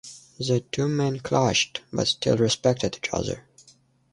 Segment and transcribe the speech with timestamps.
[0.39, 3.45] The two men clashed, but still respected each other.